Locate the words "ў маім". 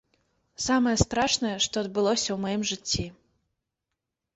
2.33-2.61